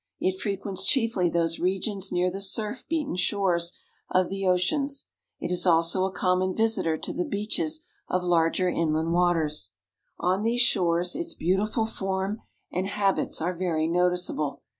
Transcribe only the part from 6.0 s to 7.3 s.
a common visitor to the